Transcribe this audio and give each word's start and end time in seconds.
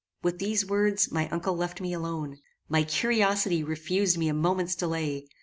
With 0.23 0.39
these 0.39 0.65
words 0.65 1.11
my 1.11 1.29
uncle 1.29 1.55
left 1.55 1.79
me 1.79 1.93
alone. 1.93 2.39
My 2.67 2.81
curiosity 2.83 3.63
refused 3.63 4.17
me 4.17 4.29
a 4.29 4.33
moment's 4.33 4.73
delay. 4.75 5.27